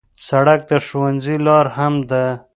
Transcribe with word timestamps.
سړک 0.27 0.61
د 0.69 0.71
ښوونځي 0.85 1.35
لار 1.45 1.65
هم 1.77 1.93
ده. 2.09 2.25